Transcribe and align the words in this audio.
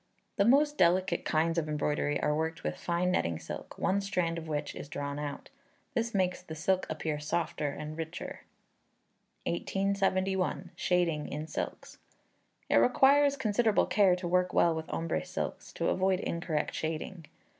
The 0.37 0.45
most 0.45 0.79
delicate 0.79 1.25
kinds 1.25 1.59
of 1.59 1.69
embroidery 1.69 2.19
are 2.23 2.33
worked 2.35 2.63
with 2.63 2.75
fine 2.75 3.11
netting 3.11 3.37
silk, 3.37 3.77
one 3.77 4.01
strand 4.01 4.39
of 4.39 4.47
which 4.47 4.73
is 4.73 4.89
drawn 4.89 5.19
out. 5.19 5.51
This 5.93 6.11
makes 6.15 6.41
the 6.41 6.55
silk 6.55 6.87
appear 6.89 7.19
softer 7.19 7.69
and 7.69 7.95
richer. 7.95 8.39
1871. 9.45 10.71
Shading 10.75 11.27
in 11.29 11.45
Silks. 11.45 11.99
It 12.67 12.77
requires 12.77 13.37
considerable 13.37 13.85
care 13.85 14.15
to 14.15 14.27
work 14.27 14.51
well 14.55 14.73
with 14.73 14.89
ombre 14.91 15.23
silks, 15.23 15.71
to 15.73 15.89
avoid 15.89 16.19
incorrect 16.19 16.73
shading. 16.73 17.25